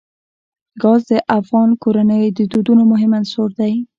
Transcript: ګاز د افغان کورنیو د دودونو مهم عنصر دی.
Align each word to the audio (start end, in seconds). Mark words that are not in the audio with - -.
ګاز 0.81 1.01
د 1.09 1.11
افغان 1.39 1.69
کورنیو 1.83 2.35
د 2.37 2.39
دودونو 2.51 2.83
مهم 2.91 3.11
عنصر 3.19 3.49
دی. 3.59 3.73